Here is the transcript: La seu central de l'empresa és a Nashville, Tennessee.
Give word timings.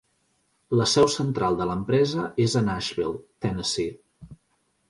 La 0.79 0.87
seu 0.93 1.09
central 1.15 1.59
de 1.59 1.69
l'empresa 1.71 2.25
és 2.47 2.57
a 2.63 2.65
Nashville, 2.71 3.23
Tennessee. 3.47 4.35